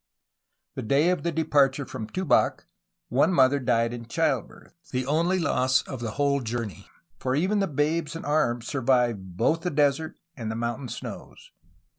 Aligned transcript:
The 0.73 0.81
day 0.81 1.11
of 1.11 1.21
the 1.21 1.31
departure 1.31 1.85
from 1.85 2.07
Tubac 2.09 2.65
one 3.09 3.31
mother 3.31 3.59
died 3.59 3.93
in 3.93 4.07
childbirth— 4.07 4.73
the 4.91 5.05
only 5.05 5.37
loss 5.37 5.83
of 5.83 5.99
the 5.99 6.13
whole 6.13 6.41
journey, 6.41 6.87
for 7.19 7.35
even 7.35 7.59
the 7.59 7.67
babes 7.67 8.15
in 8.15 8.25
arms 8.25 8.65
survived 8.65 9.37
both 9.37 9.61
the 9.61 9.69
desert 9.69 10.17
and 10.35 10.49
the 10.49 10.55
mountain 10.55 10.87
snows. 10.87 11.51